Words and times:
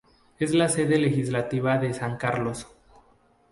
Es 0.39 0.55
la 0.55 0.67
sede 0.67 0.97
legislativa 0.97 1.77
de 1.77 1.93
San 1.93 2.17
Carlos. 2.17 2.65